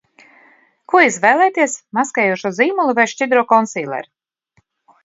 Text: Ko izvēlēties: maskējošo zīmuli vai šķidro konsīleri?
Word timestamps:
Ko 0.93 1.01
izvēlēties: 1.07 1.75
maskējošo 1.99 2.53
zīmuli 2.61 2.99
vai 3.03 3.09
šķidro 3.13 3.47
konsīleri? 3.55 4.15